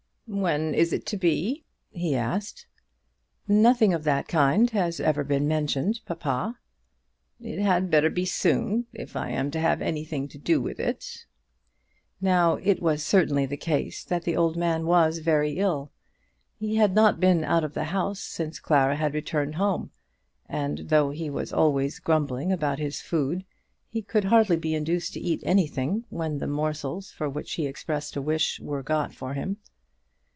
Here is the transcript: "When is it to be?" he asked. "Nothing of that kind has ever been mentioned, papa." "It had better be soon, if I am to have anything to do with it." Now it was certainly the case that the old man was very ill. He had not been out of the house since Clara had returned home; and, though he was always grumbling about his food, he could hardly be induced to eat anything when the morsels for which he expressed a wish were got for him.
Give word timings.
"When 0.33 0.73
is 0.73 0.93
it 0.93 1.05
to 1.07 1.17
be?" 1.17 1.65
he 1.89 2.15
asked. 2.15 2.65
"Nothing 3.49 3.93
of 3.93 4.05
that 4.05 4.29
kind 4.29 4.69
has 4.69 5.01
ever 5.01 5.25
been 5.25 5.45
mentioned, 5.45 5.99
papa." 6.05 6.57
"It 7.41 7.59
had 7.61 7.91
better 7.91 8.09
be 8.09 8.23
soon, 8.23 8.85
if 8.93 9.17
I 9.17 9.31
am 9.31 9.51
to 9.51 9.59
have 9.59 9.81
anything 9.81 10.29
to 10.29 10.37
do 10.37 10.61
with 10.61 10.79
it." 10.79 11.25
Now 12.21 12.53
it 12.63 12.81
was 12.81 13.03
certainly 13.03 13.45
the 13.45 13.57
case 13.57 14.05
that 14.05 14.23
the 14.23 14.37
old 14.37 14.55
man 14.55 14.85
was 14.85 15.17
very 15.17 15.59
ill. 15.59 15.91
He 16.55 16.77
had 16.77 16.95
not 16.95 17.19
been 17.19 17.43
out 17.43 17.65
of 17.65 17.73
the 17.73 17.83
house 17.91 18.21
since 18.21 18.57
Clara 18.61 18.95
had 18.95 19.13
returned 19.13 19.55
home; 19.55 19.91
and, 20.47 20.87
though 20.87 21.09
he 21.09 21.29
was 21.29 21.51
always 21.51 21.99
grumbling 21.99 22.53
about 22.53 22.79
his 22.79 23.01
food, 23.01 23.43
he 23.89 24.01
could 24.01 24.23
hardly 24.23 24.55
be 24.55 24.75
induced 24.75 25.11
to 25.15 25.19
eat 25.19 25.43
anything 25.45 26.05
when 26.07 26.37
the 26.37 26.47
morsels 26.47 27.11
for 27.11 27.27
which 27.29 27.55
he 27.55 27.67
expressed 27.67 28.15
a 28.15 28.21
wish 28.21 28.61
were 28.61 28.81
got 28.81 29.13
for 29.13 29.33
him. 29.33 29.57